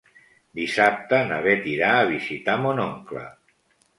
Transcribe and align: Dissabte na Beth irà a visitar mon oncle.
Dissabte 0.59 1.19
na 1.31 1.35
Beth 1.47 1.67
irà 1.73 1.91
a 1.97 2.09
visitar 2.13 2.57
mon 2.65 2.81
oncle. 2.89 3.27